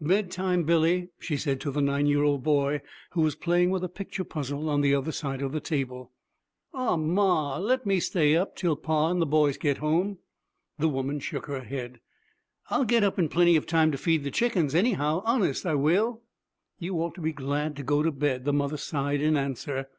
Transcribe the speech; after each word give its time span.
'Bed 0.00 0.30
time, 0.30 0.64
Billy,' 0.64 1.10
she 1.18 1.36
said 1.36 1.60
to 1.60 1.70
the 1.70 1.82
nine 1.82 2.06
year 2.06 2.22
old 2.22 2.42
boy 2.42 2.80
who 3.10 3.20
was 3.20 3.34
playing 3.36 3.68
with 3.68 3.84
a 3.84 3.90
picture 3.90 4.24
puzzle 4.24 4.70
on 4.70 4.80
the 4.80 4.94
other 4.94 5.12
side 5.12 5.42
of 5.42 5.52
the 5.52 5.60
table. 5.60 6.12
'Aw, 6.72 6.96
ma, 6.96 7.58
let 7.58 7.84
me 7.84 8.00
stay 8.00 8.34
up, 8.34 8.56
till 8.56 8.74
pa 8.74 9.10
and 9.10 9.20
the 9.20 9.26
boys 9.26 9.58
get 9.58 9.76
home.' 9.76 10.16
The 10.78 10.88
woman 10.88 11.20
shook 11.20 11.44
her 11.44 11.60
head. 11.64 12.00
'I'll 12.70 12.86
get 12.86 13.04
up 13.04 13.18
in 13.18 13.28
plenty 13.28 13.54
of 13.54 13.66
time 13.66 13.92
to 13.92 13.98
feed 13.98 14.24
the 14.24 14.30
chickens, 14.30 14.74
anyhow. 14.74 15.20
Honest, 15.26 15.66
I 15.66 15.74
will.' 15.74 16.22
'You 16.78 16.94
ought 17.02 17.14
to 17.16 17.20
be 17.20 17.32
glad 17.34 17.76
to 17.76 17.82
go 17.82 18.02
to 18.02 18.10
bed,' 18.10 18.46
the 18.46 18.52
mother 18.54 18.78
sighed 18.78 19.20
in 19.20 19.36
answer. 19.36 19.90